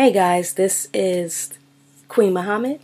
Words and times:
Hey 0.00 0.12
guys, 0.12 0.54
this 0.54 0.86
is 0.94 1.58
Queen 2.06 2.32
Muhammad, 2.32 2.82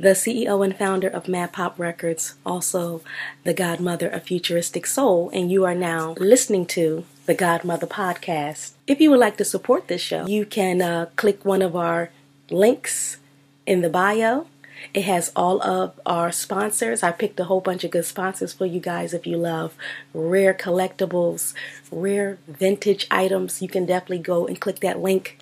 the 0.00 0.14
CEO 0.14 0.64
and 0.64 0.74
founder 0.74 1.08
of 1.08 1.28
Madd 1.28 1.52
Pop 1.52 1.78
Records, 1.78 2.36
also 2.46 3.02
the 3.44 3.52
godmother 3.52 4.08
of 4.08 4.22
Futuristic 4.22 4.86
Soul, 4.86 5.28
and 5.34 5.52
you 5.52 5.66
are 5.66 5.74
now 5.74 6.14
listening 6.18 6.64
to 6.68 7.04
the 7.26 7.34
Godmother 7.34 7.86
Podcast. 7.86 8.72
If 8.86 8.98
you 8.98 9.10
would 9.10 9.20
like 9.20 9.36
to 9.36 9.44
support 9.44 9.88
this 9.88 10.00
show, 10.00 10.26
you 10.26 10.46
can 10.46 10.80
uh, 10.80 11.10
click 11.16 11.44
one 11.44 11.60
of 11.60 11.76
our 11.76 12.08
links 12.48 13.18
in 13.66 13.82
the 13.82 13.90
bio. 13.90 14.46
It 14.94 15.04
has 15.04 15.32
all 15.36 15.60
of 15.60 16.00
our 16.06 16.32
sponsors. 16.32 17.02
I 17.02 17.12
picked 17.12 17.38
a 17.40 17.44
whole 17.44 17.60
bunch 17.60 17.84
of 17.84 17.90
good 17.90 18.06
sponsors 18.06 18.54
for 18.54 18.64
you 18.64 18.80
guys 18.80 19.12
if 19.12 19.26
you 19.26 19.36
love 19.36 19.74
rare 20.14 20.54
collectibles, 20.54 21.52
rare 21.92 22.38
vintage 22.48 23.06
items. 23.10 23.60
You 23.60 23.68
can 23.68 23.84
definitely 23.84 24.20
go 24.20 24.46
and 24.46 24.58
click 24.58 24.80
that 24.80 25.02
link 25.02 25.36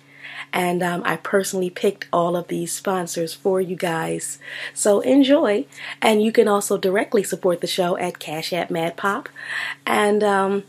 and 0.53 0.81
um, 0.81 1.01
I 1.05 1.17
personally 1.17 1.69
picked 1.69 2.07
all 2.11 2.35
of 2.35 2.47
these 2.47 2.71
sponsors 2.71 3.33
for 3.33 3.61
you 3.61 3.75
guys. 3.75 4.39
So 4.73 5.01
enjoy, 5.01 5.65
and 6.01 6.21
you 6.21 6.31
can 6.31 6.47
also 6.47 6.77
directly 6.77 7.23
support 7.23 7.61
the 7.61 7.67
show 7.67 7.97
at 7.97 8.19
Cash 8.19 8.53
App 8.53 8.69
Madd 8.69 8.97
Pop, 8.97 9.29
and 9.85 10.23
um, 10.23 10.63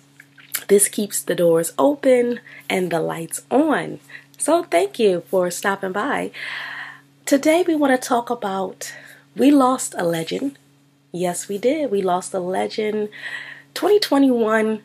this 0.68 0.88
keeps 0.88 1.22
the 1.22 1.34
doors 1.34 1.72
open 1.78 2.40
and 2.68 2.90
the 2.90 3.00
lights 3.00 3.42
on. 3.50 4.00
So 4.38 4.64
thank 4.64 4.98
you 4.98 5.22
for 5.28 5.50
stopping 5.50 5.92
by. 5.92 6.30
Today 7.24 7.64
we 7.66 7.74
want 7.74 8.00
to 8.00 8.08
talk 8.08 8.30
about 8.30 8.94
we 9.36 9.50
lost 9.50 9.94
a 9.98 10.04
legend. 10.04 10.58
Yes, 11.12 11.48
we 11.48 11.58
did. 11.58 11.90
We 11.90 12.02
lost 12.02 12.32
a 12.34 12.40
legend. 12.40 13.08
2021 13.74 14.82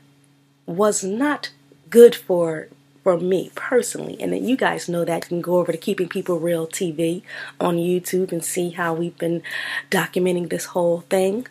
was 0.66 1.03
not 1.03 1.52
good 1.89 2.16
for 2.16 2.67
for 3.04 3.18
me 3.18 3.52
personally. 3.55 4.18
And 4.20 4.34
then 4.34 4.46
you 4.46 4.55
guys 4.55 4.88
know 4.88 5.05
that. 5.05 5.26
You 5.26 5.30
can 5.30 5.42
go 5.42 5.58
over 5.58 5.72
to 5.72 5.78
Keeping 5.78 6.09
People 6.09 6.40
Real 6.40 6.68
TV 6.68 7.23
on 7.59 7.78
YouTube 7.78 8.31
and 8.31 8.44
see 8.44 8.72
how 8.72 8.94
we've 8.94 9.17
been 9.17 9.42
documenting 9.89 10.50
this 10.50 10.66
whole 10.66 11.02
thing. 11.02 11.48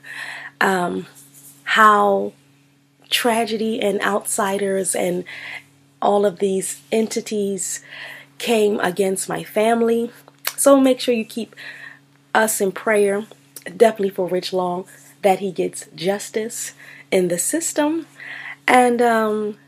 Um, 0.61 1.07
how 1.65 2.33
tragedy 3.09 3.81
and 3.81 4.01
outsiders 4.03 4.95
and 4.95 5.25
all 6.01 6.25
of 6.25 6.39
these 6.39 6.81
entities 6.91 7.83
came 8.39 8.81
against 8.81 9.29
my 9.29 9.45
family. 9.45 10.11
So 10.57 10.81
make 10.81 11.01
sure 11.01 11.15
you 11.15 11.25
keep 11.25 11.55
us 12.35 12.61
in 12.61 12.73
prayer, 12.73 13.27
definitely 13.65 14.11
for 14.11 14.27
Rich 14.27 14.53
Long, 14.53 14.87
that 15.23 15.41
he 15.41 15.53
gets 15.53 15.87
justice 15.95 16.73
in 17.11 17.29
the 17.29 17.39
system. 17.39 18.07
And 18.67 19.03
um, 19.03 19.59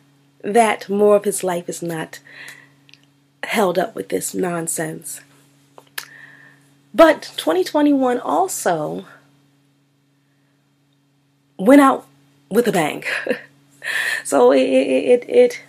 that 0.42 0.88
more 0.88 1.16
of 1.16 1.24
his 1.24 1.42
life 1.42 1.68
is 1.68 1.82
not 1.82 2.18
held 3.44 3.78
up 3.78 3.94
with 3.94 4.08
this 4.08 4.34
nonsense. 4.34 5.20
But 6.94 7.32
2021 7.36 8.18
also 8.18 9.06
went 11.58 11.80
out 11.80 12.06
with 12.50 12.68
a 12.68 12.72
bang. 12.72 13.04
so 14.24 14.52
it 14.52 14.60
it 14.60 15.24
it 15.28 15.62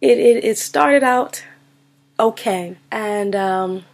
it 0.00 0.18
it, 0.44 0.58
started 0.58 1.02
out 1.02 1.44
okay, 2.20 2.76
and 2.90 3.34
um, 3.34 3.84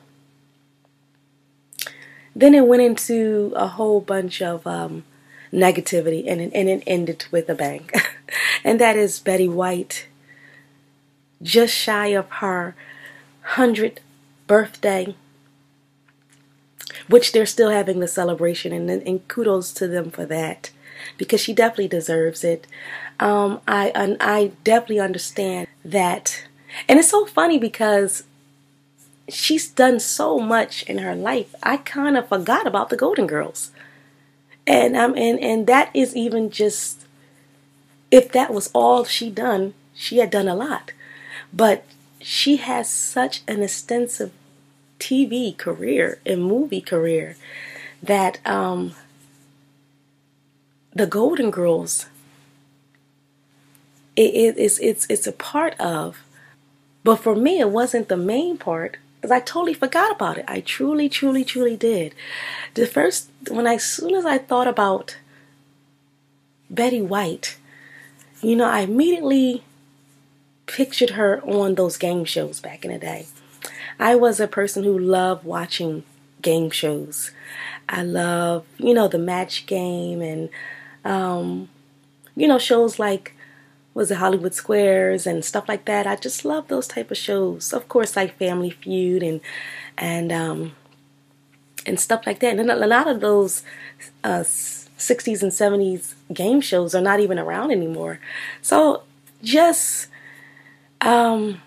then 2.34 2.54
it 2.54 2.66
went 2.66 2.82
into 2.82 3.52
a 3.54 3.68
whole 3.68 4.00
bunch 4.00 4.42
of 4.42 4.66
um, 4.66 5.04
negativity, 5.52 6.24
and 6.26 6.40
it, 6.40 6.52
and 6.54 6.68
it 6.68 6.82
ended 6.86 7.26
with 7.30 7.48
a 7.48 7.54
bang. 7.54 7.88
and 8.64 8.80
that 8.80 8.96
is 8.96 9.18
Betty 9.20 9.48
White, 9.48 10.06
just 11.42 11.74
shy 11.74 12.08
of 12.08 12.28
her 12.30 12.74
100th 13.54 13.98
birthday, 14.46 15.14
which 17.08 17.32
they're 17.32 17.46
still 17.46 17.70
having 17.70 18.00
the 18.00 18.08
celebration, 18.08 18.72
and, 18.72 18.90
and 18.90 19.28
kudos 19.28 19.72
to 19.72 19.88
them 19.88 20.10
for 20.10 20.24
that 20.26 20.70
because 21.16 21.40
she 21.40 21.52
definitely 21.52 21.88
deserves 21.88 22.44
it. 22.44 22.66
Um, 23.20 23.60
I 23.66 24.16
I 24.20 24.52
definitely 24.64 25.00
understand 25.00 25.68
that, 25.84 26.44
and 26.88 26.98
it's 26.98 27.10
so 27.10 27.26
funny 27.26 27.58
because 27.58 28.24
she's 29.28 29.68
done 29.68 30.00
so 30.00 30.38
much 30.38 30.82
in 30.84 30.98
her 30.98 31.14
life. 31.14 31.54
I 31.62 31.78
kind 31.78 32.16
of 32.16 32.28
forgot 32.28 32.66
about 32.66 32.90
the 32.90 32.96
Golden 32.96 33.26
Girls, 33.26 33.70
and 34.66 34.96
um 34.96 35.14
and 35.16 35.38
and 35.40 35.66
that 35.66 35.90
is 35.94 36.16
even 36.16 36.50
just 36.50 37.01
if 38.12 38.30
that 38.32 38.52
was 38.52 38.70
all 38.74 39.04
she 39.04 39.30
done, 39.30 39.74
she 39.94 40.18
had 40.18 40.30
done 40.30 40.46
a 40.46 40.54
lot. 40.54 40.92
But 41.52 41.84
she 42.20 42.58
has 42.58 42.88
such 42.88 43.42
an 43.48 43.62
extensive 43.62 44.30
TV 45.00 45.56
career 45.56 46.20
and 46.24 46.44
movie 46.44 46.82
career 46.82 47.36
that 48.02 48.38
um, 48.46 48.94
the 50.94 51.06
Golden 51.06 51.50
Girls 51.50 52.06
it, 54.14 54.34
it, 54.34 54.58
it's 54.58 54.78
it's 54.78 55.06
it's 55.08 55.26
a 55.26 55.32
part 55.32 55.78
of. 55.80 56.22
But 57.02 57.16
for 57.16 57.34
me, 57.34 57.58
it 57.58 57.70
wasn't 57.70 58.08
the 58.08 58.16
main 58.16 58.58
part 58.58 58.98
because 59.16 59.30
I 59.32 59.40
totally 59.40 59.74
forgot 59.74 60.12
about 60.12 60.38
it. 60.38 60.44
I 60.46 60.60
truly, 60.60 61.08
truly, 61.08 61.44
truly 61.44 61.76
did. 61.76 62.14
The 62.74 62.86
first 62.86 63.30
when 63.50 63.66
I, 63.66 63.74
as 63.74 63.84
soon 63.84 64.14
as 64.14 64.26
I 64.26 64.36
thought 64.38 64.68
about 64.68 65.16
Betty 66.70 67.00
White 67.00 67.56
you 68.42 68.56
know, 68.56 68.68
I 68.68 68.80
immediately 68.80 69.64
pictured 70.66 71.10
her 71.10 71.40
on 71.42 71.74
those 71.74 71.96
game 71.96 72.24
shows 72.24 72.60
back 72.60 72.84
in 72.84 72.92
the 72.92 72.98
day. 72.98 73.26
I 73.98 74.16
was 74.16 74.40
a 74.40 74.48
person 74.48 74.84
who 74.84 74.98
loved 74.98 75.44
watching 75.44 76.04
game 76.40 76.70
shows. 76.70 77.30
I 77.88 78.02
love, 78.02 78.64
you 78.78 78.94
know, 78.94 79.08
the 79.08 79.18
match 79.18 79.66
game 79.66 80.20
and, 80.20 80.48
um, 81.04 81.68
you 82.34 82.48
know, 82.48 82.58
shows 82.58 82.98
like 82.98 83.34
was 83.94 84.10
it 84.10 84.16
Hollywood 84.16 84.54
Squares 84.54 85.26
and 85.26 85.44
stuff 85.44 85.68
like 85.68 85.84
that. 85.84 86.06
I 86.06 86.16
just 86.16 86.44
love 86.44 86.68
those 86.68 86.88
type 86.88 87.10
of 87.10 87.16
shows. 87.16 87.72
Of 87.72 87.88
course, 87.88 88.16
like 88.16 88.38
Family 88.38 88.70
Feud 88.70 89.22
and 89.22 89.40
and 89.98 90.32
um, 90.32 90.72
and 91.84 92.00
stuff 92.00 92.26
like 92.26 92.40
that. 92.40 92.58
And 92.58 92.70
a 92.70 92.86
lot 92.86 93.08
of 93.08 93.20
those 93.20 93.62
uh, 94.24 94.44
60s 95.02 95.42
and 95.42 95.52
70s 95.52 96.14
game 96.32 96.60
shows 96.60 96.94
are 96.94 97.00
not 97.00 97.20
even 97.20 97.38
around 97.38 97.70
anymore. 97.70 98.18
So 98.60 99.02
just 99.42 100.08
um, 101.00 101.60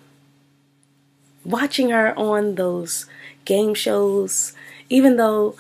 watching 1.44 1.90
her 1.90 2.18
on 2.18 2.56
those 2.56 3.06
game 3.44 3.74
shows, 3.74 4.54
even 4.90 5.18
though 5.18 5.56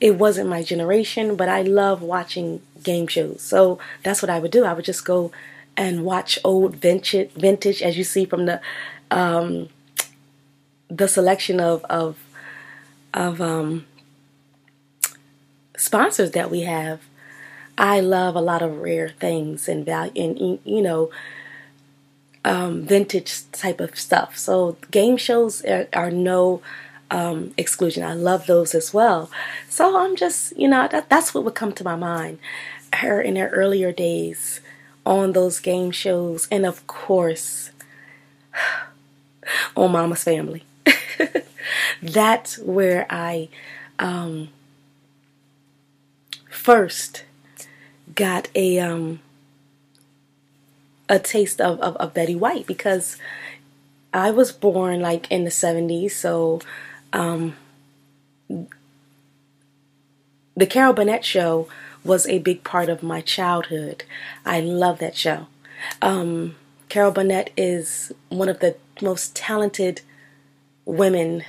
it 0.00 0.16
wasn't 0.16 0.48
my 0.48 0.62
generation, 0.62 1.36
but 1.36 1.48
I 1.48 1.62
love 1.62 2.02
watching 2.02 2.62
game 2.82 3.06
shows. 3.06 3.42
So 3.42 3.78
that's 4.02 4.22
what 4.22 4.30
I 4.30 4.38
would 4.38 4.50
do. 4.50 4.64
I 4.64 4.72
would 4.72 4.84
just 4.84 5.04
go 5.04 5.32
and 5.76 6.04
watch 6.04 6.38
old 6.44 6.76
vintage, 6.76 7.30
vintage 7.32 7.82
as 7.82 7.96
you 7.96 8.04
see 8.04 8.24
from 8.24 8.46
the 8.46 8.60
um, 9.10 9.68
the 10.88 11.08
selection 11.08 11.60
of 11.60 11.84
of 11.84 12.18
of 13.14 13.40
um, 13.40 13.86
sponsors 15.76 16.32
that 16.32 16.50
we 16.50 16.62
have. 16.62 17.00
I 17.78 18.00
love 18.00 18.34
a 18.34 18.40
lot 18.40 18.60
of 18.60 18.78
rare 18.78 19.08
things 19.08 19.68
and 19.68 19.86
value 19.86 20.12
and 20.20 20.58
you 20.64 20.82
know 20.82 21.10
um, 22.44 22.82
vintage 22.82 23.50
type 23.52 23.80
of 23.80 23.98
stuff. 23.98 24.36
So 24.36 24.76
game 24.90 25.16
shows 25.16 25.64
are, 25.64 25.86
are 25.92 26.10
no 26.10 26.60
um, 27.10 27.54
exclusion. 27.56 28.02
I 28.02 28.14
love 28.14 28.46
those 28.46 28.74
as 28.74 28.92
well. 28.92 29.30
So 29.68 29.96
I'm 29.96 30.16
just 30.16 30.56
you 30.58 30.68
know 30.68 30.88
that, 30.90 31.08
that's 31.08 31.32
what 31.32 31.44
would 31.44 31.54
come 31.54 31.72
to 31.72 31.84
my 31.84 31.94
mind. 31.94 32.40
Her 32.92 33.20
in 33.20 33.36
her 33.36 33.48
earlier 33.50 33.92
days 33.92 34.60
on 35.06 35.32
those 35.32 35.60
game 35.60 35.92
shows, 35.92 36.48
and 36.50 36.66
of 36.66 36.84
course 36.88 37.70
on 39.76 39.92
Mama's 39.92 40.24
Family. 40.24 40.64
that's 42.02 42.58
where 42.58 43.06
I 43.08 43.48
um, 44.00 44.48
first 46.50 47.24
got 48.18 48.48
a 48.56 48.80
um 48.80 49.20
a 51.08 51.18
taste 51.20 51.60
of, 51.60 51.80
of, 51.80 51.96
of 51.96 52.12
Betty 52.12 52.34
White 52.34 52.66
because 52.66 53.16
I 54.12 54.30
was 54.30 54.52
born 54.52 55.00
like 55.00 55.30
in 55.30 55.44
the 55.44 55.50
70s, 55.50 56.10
so 56.10 56.60
um, 57.14 57.54
the 60.56 60.66
Carol 60.66 60.92
Burnett 60.92 61.24
show 61.24 61.68
was 62.04 62.26
a 62.26 62.40
big 62.40 62.64
part 62.64 62.88
of 62.88 63.02
my 63.02 63.20
childhood. 63.20 64.04
I 64.44 64.60
love 64.60 64.98
that 64.98 65.16
show. 65.16 65.46
Um, 66.02 66.56
Carol 66.88 67.12
Burnett 67.12 67.50
is 67.56 68.12
one 68.28 68.48
of 68.48 68.60
the 68.60 68.76
most 69.00 69.34
talented 69.36 70.02
women 70.84 71.44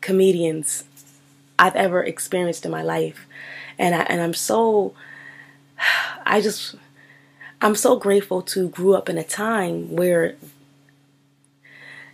comedians 0.00 0.84
I've 1.58 1.76
ever 1.76 2.02
experienced 2.02 2.64
in 2.64 2.72
my 2.72 2.82
life, 2.82 3.26
and 3.78 3.94
I 3.94 4.02
and 4.02 4.20
I'm 4.20 4.34
so 4.34 4.94
I 6.24 6.40
just, 6.40 6.76
I'm 7.60 7.74
so 7.74 7.96
grateful 7.96 8.42
to 8.42 8.68
grew 8.68 8.94
up 8.94 9.08
in 9.08 9.18
a 9.18 9.24
time 9.24 9.94
where 9.94 10.36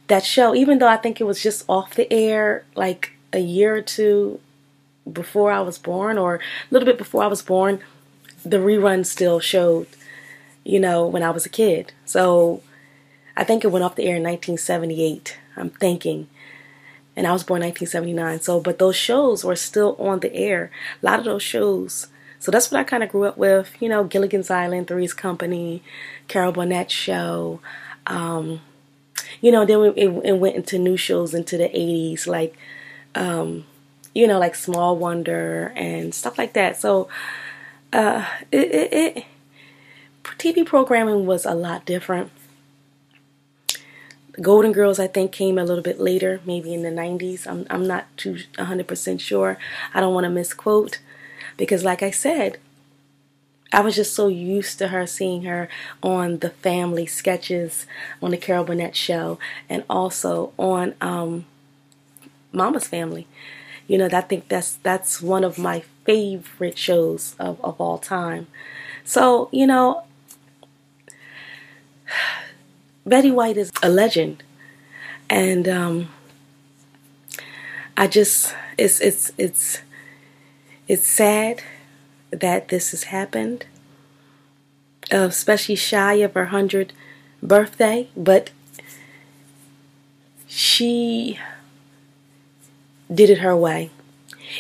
that 0.09 0.25
show, 0.25 0.55
even 0.55 0.79
though 0.79 0.89
I 0.89 0.97
think 0.97 1.21
it 1.21 1.25
was 1.25 1.43
just 1.43 1.65
off 1.69 1.95
the 1.95 2.13
air 2.13 2.65
like 2.75 3.13
a 3.33 3.39
year 3.39 3.77
or 3.77 3.83
two 3.83 4.41
before 5.11 5.53
I 5.53 5.61
was 5.61 5.79
born, 5.79 6.19
or 6.19 6.37
a 6.37 6.41
little 6.71 6.87
bit 6.87 6.99
before 6.99 7.23
I 7.23 7.29
was 7.29 7.43
born, 7.43 7.81
the 8.45 8.59
rerun 8.59 9.07
still 9.07 9.41
showed, 9.41 9.87
you 10.65 10.81
know, 10.81 11.07
when 11.07 11.23
I 11.23 11.31
was 11.31 11.47
a 11.47 11.51
kid. 11.51 11.93
So 12.05 12.63
I 13.37 13.45
think 13.45 13.65
it 13.65 13.69
went 13.69 13.85
off 13.85 13.97
the 13.97 14.05
air 14.05 14.17
in 14.17 14.23
1978. 14.23 15.39
I'm 15.57 15.71
thinking. 15.71 16.29
And 17.17 17.27
I 17.27 17.33
was 17.33 17.45
born 17.45 17.63
1979. 17.63 18.41
So, 18.41 18.61
but 18.61 18.79
those 18.79 18.97
shows 18.97 19.45
were 19.45 19.57
still 19.57 19.97
on 19.99 20.21
the 20.21 20.35
air. 20.35 20.71
A 21.03 21.07
lot 21.07 21.19
of 21.19 21.25
those 21.25 21.43
shows. 21.43 22.09
So 22.41 22.51
that's 22.51 22.71
what 22.71 22.81
I 22.81 22.85
kind 22.85 23.03
of 23.03 23.11
grew 23.11 23.25
up 23.25 23.37
with. 23.37 23.77
You 23.81 23.89
know, 23.91 24.03
Gilligan's 24.03 24.51
Island, 24.51 24.89
Three's 24.89 25.13
Company, 25.13 25.83
Carol 26.27 26.53
Burnett 26.53 26.91
Show. 26.91 27.61
Um, 28.07 28.63
you 29.43 29.53
know, 29.53 29.65
then 29.67 29.93
it, 29.97 30.09
it, 30.25 30.39
went 30.39 30.57
into 30.57 30.79
new 30.79 30.97
shows 30.97 31.35
into 31.35 31.59
the 31.59 31.69
80s, 31.69 32.27
like, 32.27 32.57
um, 33.15 33.67
you 34.15 34.27
know, 34.27 34.39
like 34.39 34.55
Small 34.55 34.97
Wonder 34.97 35.73
and 35.77 36.15
stuff 36.15 36.39
like 36.39 36.55
that. 36.55 36.81
So, 36.81 37.09
uh, 37.93 38.27
it, 38.51 38.73
it, 38.73 38.93
it 38.93 39.25
TV 40.25 40.65
programming 40.65 41.27
was 41.27 41.45
a 41.45 41.55
lot 41.55 41.85
different. 41.85 42.31
Golden 44.41 44.73
Girls, 44.73 44.99
I 44.99 45.07
think, 45.07 45.33
came 45.33 45.59
a 45.59 45.65
little 45.65 45.83
bit 45.83 46.01
later, 46.01 46.41
maybe 46.47 46.73
in 46.73 46.83
the 46.83 46.89
90s. 46.89 47.47
I'm, 47.47 47.67
I'm 47.69 47.87
not 47.87 48.07
too 48.17 48.39
100% 48.55 49.21
sure. 49.21 49.59
I 49.93 50.01
don't 50.01 50.15
want 50.15 50.25
to 50.25 50.31
misquote 50.31 51.01
because, 51.61 51.85
like 51.85 52.03
I 52.03 52.11
said, 52.11 52.59
I 53.73 53.81
was 53.81 53.95
just 53.95 54.15
so 54.15 54.27
used 54.29 54.79
to 54.79 54.89
her 54.89 55.07
seeing 55.07 55.43
her 55.43 55.69
on 56.03 56.39
the 56.39 56.51
family 56.51 57.07
sketches 57.07 57.87
on 58.21 58.33
the 58.33 58.37
Carol 58.37 58.65
Burnett 58.65 58.97
show 58.97 59.39
and 59.69 59.85
also 59.89 60.53
on 60.59 60.95
um, 61.01 61.45
Mama's 62.53 62.89
Family. 62.89 63.27
You 63.87 63.99
know, 63.99 64.09
I 64.13 64.21
think 64.21 64.49
that's 64.49 64.75
that's 64.77 65.21
one 65.21 65.45
of 65.45 65.59
my 65.59 65.83
favorite 66.05 66.79
shows 66.79 67.35
of, 67.39 67.61
of 67.65 67.81
all 67.81 67.99
time. 67.99 68.47
So, 69.05 69.49
you 69.53 69.67
know, 69.67 70.05
Betty 73.07 73.31
White 73.31 73.57
is 73.57 73.73
a 73.83 73.89
legend. 73.89 74.43
And 75.31 75.69
um, 75.69 76.09
I 77.97 78.07
just 78.07 78.55
it's 78.79 79.01
it's 79.01 79.31
it's 79.39 79.81
it's 80.91 81.07
sad 81.07 81.63
that 82.33 82.67
this 82.67 82.91
has 82.91 83.05
happened, 83.05 83.65
uh, 85.13 85.19
especially 85.19 85.77
shy 85.77 86.15
of 86.15 86.35
her 86.35 86.47
100th 86.47 86.91
birthday, 87.41 88.09
but 88.17 88.51
she 90.49 91.39
did 93.09 93.31
it 93.31 93.39
her 93.39 93.57
way. 93.57 93.91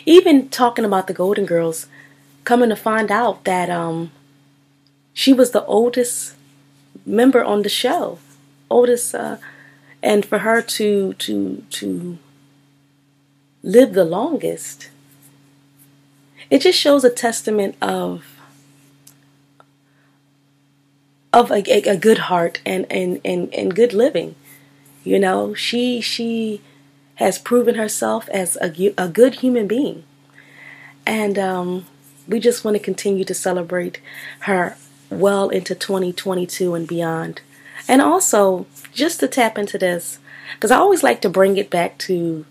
Even 0.06 0.48
talking 0.48 0.84
about 0.84 1.08
the 1.08 1.12
Golden 1.12 1.46
Girls, 1.46 1.88
coming 2.44 2.68
to 2.68 2.76
find 2.76 3.10
out 3.10 3.42
that 3.42 3.68
um, 3.68 4.12
she 5.12 5.32
was 5.32 5.50
the 5.50 5.64
oldest 5.64 6.36
member 7.04 7.42
on 7.42 7.62
the 7.62 7.68
show, 7.68 8.20
oldest, 8.70 9.16
uh, 9.16 9.38
and 10.00 10.24
for 10.24 10.38
her 10.38 10.62
to 10.62 11.14
to 11.14 11.64
to 11.70 12.18
live 13.64 13.94
the 13.94 14.04
longest 14.04 14.90
it 16.50 16.60
just 16.60 16.78
shows 16.78 17.04
a 17.04 17.10
testament 17.10 17.76
of 17.80 18.24
of 21.32 21.50
a, 21.50 21.62
a, 21.72 21.92
a 21.92 21.96
good 21.96 22.18
heart 22.18 22.60
and, 22.66 22.86
and, 22.90 23.20
and, 23.24 23.54
and 23.54 23.76
good 23.76 23.92
living. 23.92 24.34
You 25.04 25.18
know, 25.18 25.54
she 25.54 26.00
she 26.00 26.60
has 27.16 27.38
proven 27.38 27.76
herself 27.76 28.28
as 28.30 28.56
a, 28.56 28.94
a 28.98 29.08
good 29.08 29.36
human 29.36 29.66
being. 29.66 30.04
And 31.06 31.38
um, 31.38 31.86
we 32.26 32.40
just 32.40 32.64
want 32.64 32.76
to 32.76 32.82
continue 32.82 33.24
to 33.24 33.34
celebrate 33.34 34.00
her 34.40 34.76
well 35.10 35.48
into 35.50 35.74
2022 35.74 36.74
and 36.74 36.88
beyond. 36.88 37.42
And 37.86 38.00
also, 38.00 38.66
just 38.92 39.20
to 39.20 39.28
tap 39.28 39.58
into 39.58 39.78
this, 39.78 40.18
because 40.54 40.70
I 40.70 40.78
always 40.78 41.02
like 41.02 41.20
to 41.22 41.28
bring 41.28 41.56
it 41.56 41.70
back 41.70 41.98
to 41.98 42.44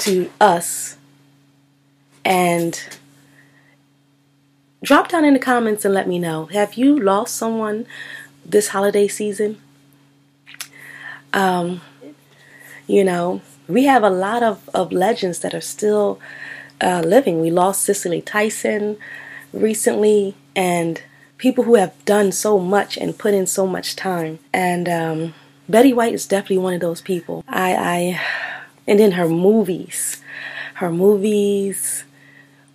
to 0.00 0.30
us 0.40 0.96
and 2.24 2.80
drop 4.82 5.08
down 5.08 5.24
in 5.24 5.34
the 5.34 5.38
comments 5.38 5.84
and 5.84 5.94
let 5.94 6.08
me 6.08 6.18
know. 6.18 6.46
Have 6.46 6.74
you 6.74 6.98
lost 6.98 7.36
someone 7.36 7.86
this 8.44 8.68
holiday 8.68 9.08
season? 9.08 9.60
Um, 11.32 11.80
you 12.86 13.04
know, 13.04 13.40
we 13.68 13.84
have 13.84 14.02
a 14.02 14.10
lot 14.10 14.42
of, 14.42 14.68
of 14.74 14.92
legends 14.92 15.38
that 15.40 15.54
are 15.54 15.60
still 15.60 16.20
uh, 16.80 17.00
living. 17.00 17.40
We 17.40 17.50
lost 17.50 17.84
Cicely 17.84 18.20
Tyson 18.20 18.98
recently, 19.52 20.34
and 20.56 21.02
people 21.38 21.64
who 21.64 21.76
have 21.76 21.92
done 22.04 22.32
so 22.32 22.58
much 22.58 22.96
and 22.96 23.18
put 23.18 23.34
in 23.34 23.46
so 23.46 23.66
much 23.66 23.96
time. 23.96 24.40
And 24.52 24.88
um, 24.88 25.34
Betty 25.68 25.92
White 25.92 26.14
is 26.14 26.26
definitely 26.26 26.58
one 26.58 26.74
of 26.74 26.80
those 26.80 27.00
people. 27.00 27.44
I, 27.48 27.74
I, 27.74 28.20
and 28.86 28.98
then 28.98 29.12
her 29.12 29.28
movies, 29.28 30.22
her 30.74 30.90
movies, 30.90 32.04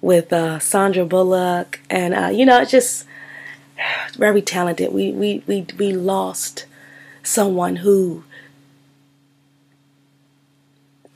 with 0.07 0.31
uh, 0.31 0.57
Sandra 0.57 1.05
Bullock, 1.05 1.81
and 1.89 2.13
uh, 2.13 2.29
you 2.29 2.45
know, 2.45 2.61
it's 2.61 2.71
just 2.71 3.05
very 4.15 4.41
talented. 4.41 4.93
We 4.93 5.11
we 5.11 5.43
we 5.45 5.67
we 5.77 5.91
lost 5.91 6.65
someone 7.23 7.77
who 7.77 8.23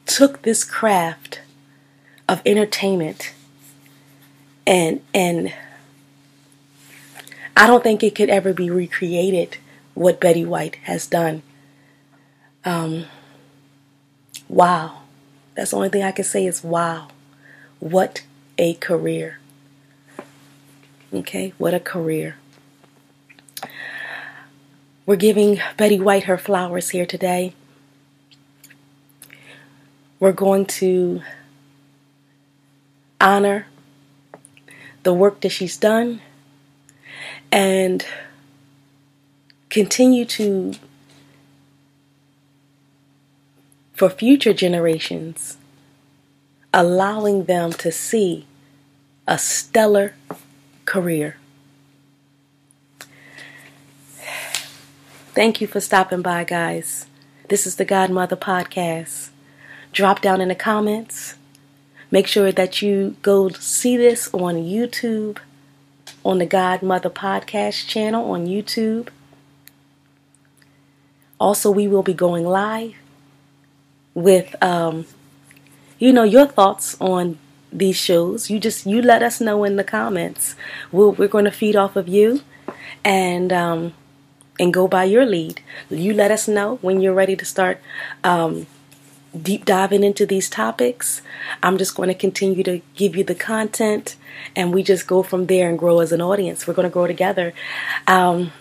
took 0.06 0.42
this 0.42 0.66
craft 0.66 1.40
of 2.28 2.42
entertainment 2.46 3.34
and 4.68 5.00
and 5.14 5.54
I 7.56 7.66
don't 7.66 7.82
think 7.82 8.04
it 8.04 8.14
could 8.14 8.30
ever 8.30 8.54
be 8.54 8.70
recreated 8.70 9.56
what 9.94 10.20
Betty 10.20 10.44
White 10.44 10.76
has 10.84 11.08
done. 11.08 11.44
Um, 12.66 13.06
wow. 14.50 15.04
That's 15.56 15.72
the 15.72 15.78
only 15.78 15.90
thing 15.90 16.04
I 16.04 16.12
can 16.12 16.26
say 16.26 16.46
is 16.46 16.62
wow. 16.62 17.08
What 17.80 18.24
a 18.58 18.74
career. 18.76 19.40
Okay, 21.14 21.54
what 21.58 21.74
a 21.74 21.80
career. 21.80 22.38
We're 25.06 25.16
giving 25.16 25.60
Betty 25.78 26.00
White 26.00 26.24
her 26.24 26.38
flowers 26.38 26.90
here 26.90 27.06
today. 27.06 27.54
We're 30.20 30.32
going 30.32 30.66
to 30.68 31.22
honor 33.20 33.68
the 35.04 35.14
work 35.14 35.42
that 35.42 35.50
she's 35.50 35.78
done 35.78 36.22
and 37.52 38.06
continue 39.70 40.26
to, 40.26 40.74
for 43.94 44.10
future 44.10 44.54
generations, 44.54 45.58
allowing 46.74 47.46
them 47.46 47.74
to 47.74 47.92
see 47.92 48.46
a 49.28 49.38
stellar 49.38 50.14
career. 50.86 51.38
Thank 55.34 55.62
you 55.62 55.68
for 55.68 55.80
stopping 55.80 56.22
by, 56.22 56.44
guys. 56.44 57.06
This 57.48 57.66
is 57.66 57.78
the 57.78 57.86
Godmother 57.86 58.36
Podcast. 58.36 59.30
Drop 59.94 60.22
down 60.22 60.42
in 60.42 60.50
the 60.50 60.56
comments. 60.56 61.36
Make 62.10 62.28
sure 62.28 62.52
that 62.52 62.82
you 62.82 63.16
go 63.22 63.50
see 63.50 63.96
this 63.96 64.30
on 64.34 64.56
YouTube, 64.56 65.38
on 66.26 66.40
the 66.40 66.46
Godmother 66.46 67.10
Podcast 67.10 67.88
channel 67.88 68.30
on 68.32 68.46
YouTube. 68.46 69.08
Also, 71.40 71.72
we 71.72 71.88
will 71.88 72.04
be 72.04 72.14
going 72.14 72.46
live 72.46 72.96
with 74.14 74.62
um, 74.62 75.06
you 76.02 76.12
know, 76.12 76.24
your 76.24 76.48
thoughts 76.48 76.98
on 77.00 77.38
these 77.72 77.96
shows. 77.96 78.50
You 78.50 78.60
just 78.60 78.88
you 78.88 79.04
let 79.04 79.22
us 79.22 79.40
know 79.40 79.64
in 79.64 79.76
the 79.76 79.84
comments. 79.84 80.56
we 80.92 81.06
we 81.10 81.26
are 81.26 81.30
going 81.30 81.46
to 81.46 81.52
feed 81.52 81.76
off 81.76 81.96
of 81.96 82.08
you, 82.08 82.42
and 83.06 83.54
um, 83.54 83.94
and 84.60 84.74
go 84.74 84.88
by 84.88 85.04
your 85.04 85.28
lead. 85.28 85.62
You 85.92 86.14
let 86.14 86.32
us 86.32 86.48
know 86.48 86.80
when 86.82 87.02
you're 87.02 87.14
ready 87.14 87.36
to 87.36 87.46
start 87.46 87.80
um, 88.24 88.66
deep 89.40 89.64
diving 89.64 90.04
into 90.04 90.26
these 90.26 90.50
topics. 90.50 91.22
I'm 91.62 91.78
just 91.78 91.96
going 91.96 92.10
to 92.10 92.16
continue 92.16 92.64
to 92.64 92.82
give 92.96 93.16
you 93.16 93.24
the 93.24 93.36
content, 93.36 94.16
and 94.56 94.74
we 94.74 94.82
just 94.82 95.06
go 95.06 95.22
from 95.22 95.46
there 95.46 95.70
and 95.70 95.78
grow 95.78 96.00
as 96.00 96.12
an 96.12 96.20
audience. 96.20 96.66
We're 96.66 96.74
going 96.74 96.90
to 96.90 96.94
grow 96.94 97.06
together. 97.06 97.54
Um, 98.08 98.54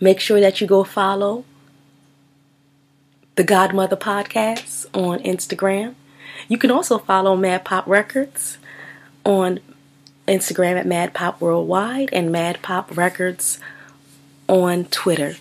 make 0.00 0.20
sure 0.20 0.40
that 0.40 0.58
you 0.62 0.66
go 0.66 0.84
follow 0.84 1.44
the 3.36 3.44
Godmother 3.44 3.96
Podcast 3.96 4.86
on 4.92 5.20
Instagram. 5.20 5.94
You 6.48 6.58
can 6.58 6.70
also 6.70 6.98
follow 6.98 7.36
Madd 7.36 7.64
Pop 7.64 7.86
Records 7.86 8.58
on 9.24 9.60
Instagram 10.26 10.78
at 10.78 10.86
Madd 10.86 11.14
Pop 11.14 11.40
Worldwide 11.40 12.10
and 12.12 12.32
Madd 12.32 12.60
Pop 12.62 12.96
Records 12.96 13.58
on 14.48 14.84
Twitter. 14.86 15.36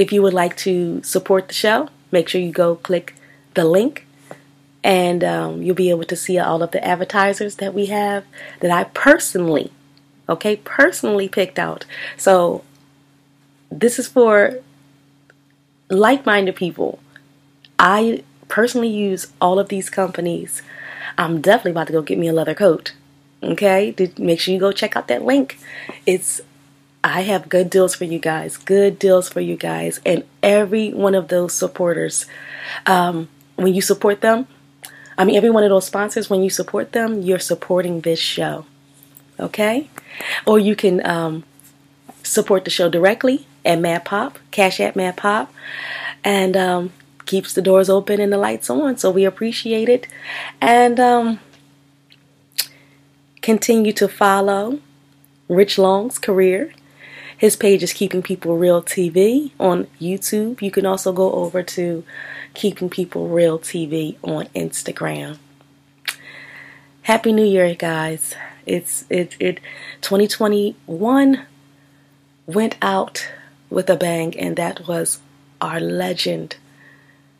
if 0.00 0.12
you 0.12 0.22
would 0.22 0.32
like 0.32 0.56
to 0.56 1.02
support 1.02 1.48
the 1.48 1.54
show, 1.54 1.88
make 2.10 2.26
sure 2.26 2.40
you 2.40 2.50
go 2.50 2.76
click 2.76 3.14
the 3.52 3.66
link 3.66 4.06
and 4.82 5.22
um, 5.22 5.62
you'll 5.62 5.74
be 5.74 5.90
able 5.90 6.04
to 6.04 6.16
see 6.16 6.38
all 6.38 6.62
of 6.62 6.70
the 6.70 6.82
advertisers 6.82 7.56
that 7.56 7.74
we 7.74 7.86
have 7.86 8.24
that 8.60 8.70
I 8.70 8.84
personally, 8.84 9.70
okay, 10.26 10.56
personally 10.56 11.28
picked 11.28 11.58
out. 11.58 11.84
So 12.16 12.64
this 13.70 13.98
is 13.98 14.08
for 14.08 14.60
like 15.88 16.26
minded 16.26 16.56
people. 16.56 16.98
I 17.78 18.22
personally 18.48 18.88
use 18.88 19.32
all 19.40 19.58
of 19.58 19.68
these 19.68 19.90
companies. 19.90 20.62
I'm 21.16 21.40
definitely 21.40 21.72
about 21.72 21.88
to 21.88 21.92
go 21.92 22.02
get 22.02 22.18
me 22.18 22.28
a 22.28 22.32
leather 22.32 22.54
coat. 22.54 22.92
Okay, 23.42 23.94
make 24.18 24.38
sure 24.38 24.52
you 24.52 24.60
go 24.60 24.72
check 24.72 24.96
out 24.96 25.08
that 25.08 25.24
link. 25.24 25.58
It's 26.04 26.40
I 27.02 27.22
have 27.22 27.48
good 27.48 27.70
deals 27.70 27.94
for 27.94 28.04
you 28.04 28.18
guys, 28.18 28.58
good 28.58 28.98
deals 28.98 29.30
for 29.30 29.40
you 29.40 29.56
guys, 29.56 30.00
and 30.04 30.24
every 30.42 30.92
one 30.92 31.14
of 31.14 31.28
those 31.28 31.54
supporters. 31.54 32.26
Um, 32.84 33.28
when 33.56 33.74
you 33.74 33.80
support 33.80 34.20
them, 34.20 34.46
I 35.16 35.24
mean, 35.24 35.36
every 35.36 35.50
one 35.50 35.64
of 35.64 35.70
those 35.70 35.86
sponsors, 35.86 36.28
when 36.28 36.42
you 36.42 36.50
support 36.50 36.92
them, 36.92 37.22
you're 37.22 37.38
supporting 37.38 38.02
this 38.02 38.18
show. 38.18 38.66
Okay, 39.38 39.88
or 40.46 40.58
you 40.58 40.76
can 40.76 41.04
um, 41.06 41.44
support 42.22 42.64
the 42.64 42.70
show 42.70 42.90
directly 42.90 43.46
at 43.64 43.78
Madd 43.78 44.04
Pop, 44.04 44.38
Cash 44.50 44.80
at 44.80 44.96
Madd 44.96 45.16
Pop, 45.16 45.52
and 46.24 46.56
um, 46.56 46.92
keeps 47.26 47.54
the 47.54 47.62
doors 47.62 47.88
open 47.88 48.20
and 48.20 48.32
the 48.32 48.38
lights 48.38 48.70
on. 48.70 48.96
So 48.96 49.10
we 49.10 49.24
appreciate 49.24 49.88
it, 49.88 50.06
and 50.60 50.98
um, 50.98 51.40
continue 53.42 53.92
to 53.94 54.08
follow 54.08 54.80
Rich 55.48 55.78
Long's 55.78 56.18
career. 56.18 56.72
His 57.36 57.56
page 57.56 57.82
is 57.82 57.94
Keeping 57.94 58.22
People 58.22 58.58
Real 58.58 58.82
TV 58.82 59.52
on 59.58 59.86
YouTube. 59.98 60.60
You 60.60 60.70
can 60.70 60.84
also 60.84 61.10
go 61.10 61.32
over 61.32 61.62
to 61.62 62.04
Keeping 62.52 62.90
People 62.90 63.28
Real 63.28 63.58
TV 63.58 64.16
on 64.22 64.44
Instagram. 64.54 65.38
Happy 67.02 67.32
New 67.32 67.46
Year, 67.46 67.74
guys. 67.74 68.34
It's 68.66 69.04
it 69.08 69.36
it 69.40 69.58
2021 70.02 71.46
went 72.46 72.76
out 72.82 73.30
with 73.70 73.88
a 73.88 73.96
bang 73.96 74.38
and 74.38 74.56
that 74.56 74.86
was 74.86 75.20
our 75.60 75.80
legend 75.80 76.56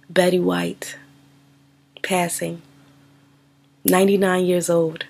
Betty 0.09 0.39
White 0.39 0.97
passing 2.03 2.63
99 3.85 4.45
years 4.45 4.71
old. 4.71 5.05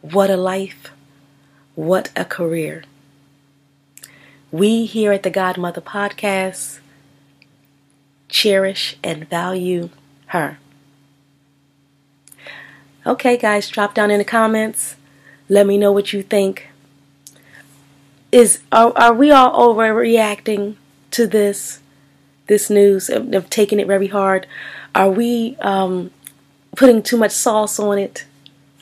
What 0.00 0.30
a 0.30 0.36
life. 0.36 0.90
What 1.74 2.10
a 2.16 2.24
career. 2.24 2.84
We 4.50 4.86
here 4.86 5.12
at 5.12 5.22
the 5.22 5.30
Godmother 5.30 5.80
Podcast 5.80 6.80
cherish 8.28 8.96
and 9.02 9.28
value 9.28 9.90
her. 10.26 10.58
Okay, 13.06 13.36
guys, 13.36 13.68
drop 13.68 13.94
down 13.94 14.10
in 14.10 14.18
the 14.18 14.24
comments. 14.24 14.96
Let 15.48 15.66
me 15.66 15.78
know 15.78 15.92
what 15.92 16.12
you 16.12 16.22
think. 16.22 16.69
Is 18.32 18.60
are, 18.70 18.92
are 18.96 19.14
we 19.14 19.30
all 19.30 19.74
overreacting 19.74 20.76
to 21.12 21.26
this 21.26 21.80
this 22.46 22.70
news 22.70 23.08
of, 23.08 23.32
of 23.32 23.50
taking 23.50 23.80
it 23.80 23.86
very 23.86 24.08
hard? 24.08 24.46
Are 24.94 25.10
we 25.10 25.56
um, 25.60 26.10
putting 26.76 27.02
too 27.02 27.16
much 27.16 27.32
sauce 27.32 27.78
on 27.78 27.98
it? 27.98 28.26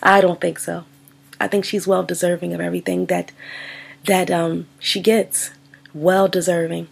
I 0.03 0.21
don't 0.21 0.41
think 0.41 0.59
so. 0.59 0.85
I 1.41 1.49
think 1.49 1.65
she's 1.65 1.87
well 1.87 2.03
deserving 2.03 2.53
of 2.55 2.61
everything 2.61 3.07
that 3.07 3.33
that 4.05 4.31
um, 4.31 4.67
she 4.79 5.01
gets 5.01 5.51
well 5.95 6.29
deserving. 6.29 6.89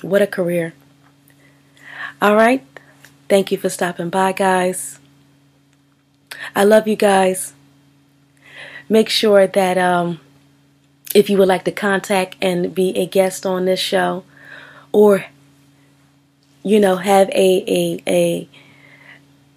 What 0.00 0.22
a 0.22 0.26
career. 0.26 0.74
All 2.20 2.36
right. 2.36 2.64
Thank 3.28 3.50
you 3.50 3.58
for 3.58 3.68
stopping 3.68 4.10
by, 4.10 4.32
guys. 4.32 4.98
I 6.54 6.64
love 6.64 6.86
you 6.86 6.96
guys. 6.96 7.54
Make 8.88 9.08
sure 9.08 9.46
that 9.46 9.78
um, 9.78 10.20
if 11.14 11.28
you 11.28 11.38
would 11.38 11.48
like 11.48 11.64
to 11.64 11.72
contact 11.72 12.36
and 12.40 12.74
be 12.74 12.96
a 12.96 13.06
guest 13.06 13.44
on 13.46 13.64
this 13.64 13.80
show, 13.80 14.24
or 14.92 15.26
you 16.62 16.78
know 16.80 16.96
have 16.96 17.28
a 17.30 17.64
a 17.66 18.02
a 18.06 18.48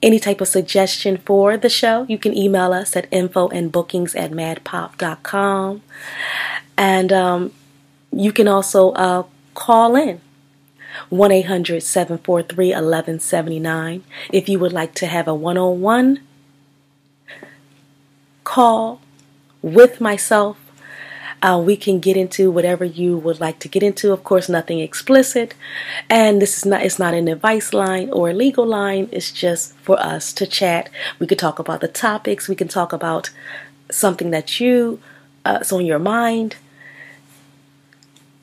any 0.06 0.20
type 0.20 0.40
of 0.40 0.48
suggestion 0.48 1.18
for 1.18 1.58
the 1.58 1.70
show, 1.70 2.06
you 2.08 2.18
can 2.18 2.38
email 2.38 2.74
us 2.74 2.96
at 2.96 3.08
info 3.12 3.48
and 3.50 3.72
bookings 3.72 4.14
at 4.16 4.32
maddpop.com. 4.32 5.82
And 6.78 7.12
um, 7.12 7.52
you 8.12 8.32
can 8.32 8.48
also 8.48 8.92
uh, 8.92 9.24
call 9.56 9.96
in 9.96 10.22
1 11.10 11.32
800 11.32 11.82
743 11.82 12.68
1179 12.68 14.04
if 14.32 14.48
you 14.48 14.60
would 14.60 14.74
like 14.74 14.94
to 14.96 15.08
have 15.08 15.28
a 15.28 15.34
one 15.34 15.58
on 15.58 15.82
one 15.82 16.22
call 18.44 19.02
with 19.62 20.00
myself. 20.00 20.65
Uh, 21.42 21.62
we 21.64 21.78
can 21.78 22.00
get 22.00 22.18
into 22.18 22.50
whatever 22.50 22.84
you 22.84 23.18
would 23.18 23.40
like 23.40 23.60
to 23.60 23.68
get 23.68 23.84
into. 23.84 24.12
Of 24.12 24.24
course, 24.24 24.50
nothing 24.50 24.80
explicit, 24.80 25.54
and 26.10 26.42
this 26.42 26.58
is 26.58 26.66
not 26.66 26.84
it's 26.84 27.00
not 27.00 27.14
an 27.14 27.28
advice 27.28 27.74
line 27.74 28.10
or 28.12 28.30
a 28.30 28.34
legal 28.34 28.66
line. 28.66 29.10
It's 29.12 29.32
just 29.32 29.74
for 29.78 30.00
us 30.00 30.34
to 30.34 30.48
chat. 30.48 30.90
We 31.20 31.28
could 31.28 31.40
talk 31.40 31.60
about 31.60 31.82
the 31.82 31.88
topics. 31.88 32.48
We 32.48 32.56
can 32.56 32.68
talk 32.68 32.94
about 32.94 33.30
something 33.92 34.32
that 34.32 34.60
you 34.60 35.00
uh, 35.46 35.60
is 35.62 35.72
on 35.72 35.86
your 35.86 36.00
mind 36.00 36.56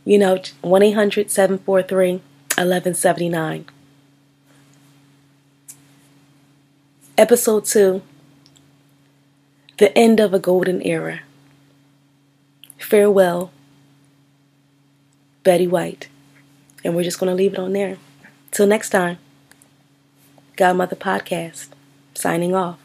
you 0.04 0.18
know, 0.18 0.40
1 0.62 0.82
800 0.82 1.30
743 1.30 2.12
1179. 2.12 3.66
Episode 7.16 7.64
2 7.64 8.02
The 9.78 9.96
End 9.96 10.18
of 10.18 10.34
a 10.34 10.38
Golden 10.38 10.82
Era. 10.82 11.20
Farewell, 12.82 13.50
Betty 15.44 15.66
White. 15.66 16.08
And 16.84 16.96
we're 16.96 17.04
just 17.04 17.20
going 17.20 17.30
to 17.30 17.36
leave 17.36 17.52
it 17.52 17.58
on 17.58 17.72
there. 17.72 17.96
Till 18.50 18.66
next 18.66 18.90
time, 18.90 19.18
Godmother 20.56 20.96
Podcast, 20.96 21.68
signing 22.14 22.54
off. 22.54 22.81